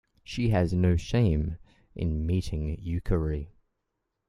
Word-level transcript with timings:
She 0.23 0.49
has 0.49 0.73
no 0.73 0.95
shame 0.95 1.57
in 1.93 2.25
meeting 2.25 2.75
Yukari. 2.77 3.49